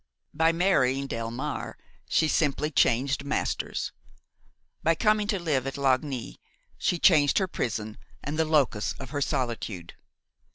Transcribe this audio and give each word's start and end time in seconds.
By 0.33 0.51
marrying 0.51 1.07
Delmare 1.07 1.75
she 2.09 2.27
simply 2.27 2.71
changed 2.71 3.23
masters; 3.23 3.91
by 4.81 4.95
coming 4.95 5.27
to 5.27 5.37
live 5.37 5.67
at 5.67 5.77
Lagny, 5.77 6.39
she 6.79 6.97
changed 6.97 7.37
her 7.37 7.47
prison 7.47 7.99
and 8.23 8.35
the 8.39 8.45
locus 8.45 8.93
of 8.93 9.11
her 9.11 9.21
solitude. 9.21 9.93